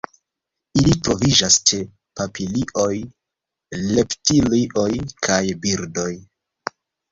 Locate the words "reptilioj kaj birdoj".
3.93-6.11